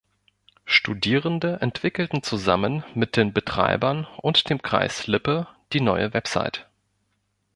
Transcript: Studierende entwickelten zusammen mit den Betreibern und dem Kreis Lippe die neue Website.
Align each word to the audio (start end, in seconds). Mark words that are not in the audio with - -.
Studierende 0.65 1.61
entwickelten 1.61 2.23
zusammen 2.23 2.83
mit 2.95 3.15
den 3.17 3.33
Betreibern 3.35 4.07
und 4.17 4.49
dem 4.49 4.63
Kreis 4.63 5.05
Lippe 5.05 5.47
die 5.73 5.79
neue 5.79 6.11
Website. 6.15 6.67